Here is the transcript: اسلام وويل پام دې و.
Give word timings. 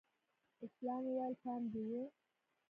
اسلام 0.65 1.01
وويل 1.07 1.33
پام 1.43 1.61
دې 1.71 1.83
و. 1.89 1.91